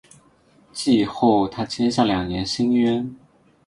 [0.73, 3.05] 季后他签下两年新约。